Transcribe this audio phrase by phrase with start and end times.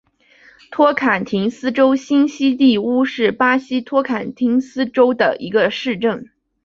[0.71, 6.31] 托坎廷斯州新锡蒂乌是巴西托坎廷斯州的一个市镇。